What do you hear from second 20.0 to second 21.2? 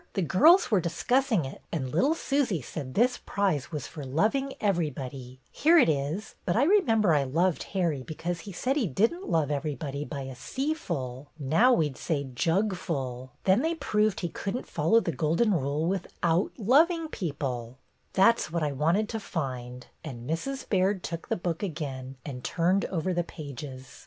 and Mrs. Baird